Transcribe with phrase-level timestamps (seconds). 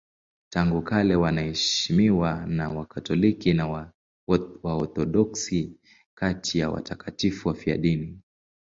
[0.49, 3.91] Tangu kale wanaheshimiwa na Wakatoliki na
[4.63, 5.79] Waorthodoksi
[6.17, 8.19] kati ya watakatifu wafiadini.